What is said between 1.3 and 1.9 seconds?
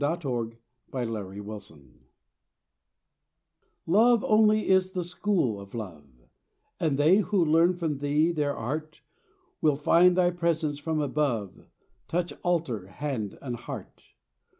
ET TACE"